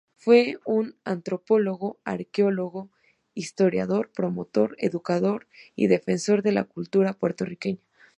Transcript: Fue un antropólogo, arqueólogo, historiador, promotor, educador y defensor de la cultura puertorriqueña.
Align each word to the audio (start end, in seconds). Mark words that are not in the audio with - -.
Fue 0.15 0.57
un 0.65 0.95
antropólogo, 1.03 1.99
arqueólogo, 2.05 2.89
historiador, 3.35 4.09
promotor, 4.09 4.75
educador 4.79 5.45
y 5.75 5.85
defensor 5.85 6.41
de 6.41 6.53
la 6.53 6.63
cultura 6.63 7.13
puertorriqueña. 7.13 7.83